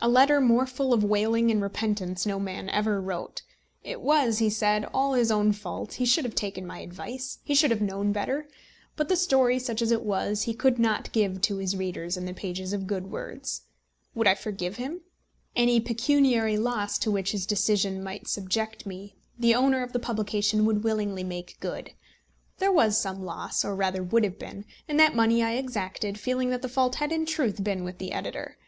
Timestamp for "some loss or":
23.00-23.74